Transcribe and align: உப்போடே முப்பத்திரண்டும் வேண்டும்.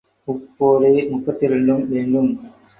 உப்போடே 0.27 0.93
முப்பத்திரண்டும் 1.11 1.87
வேண்டும். 1.87 2.31